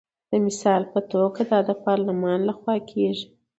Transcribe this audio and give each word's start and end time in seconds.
د 0.31 0.33
مثال 0.45 0.81
په 0.93 0.99
توګه 1.11 1.41
دا 1.51 1.59
د 1.67 1.71
پارلمان 1.85 2.39
لخوا 2.49 2.75
کیږي. 2.91 3.25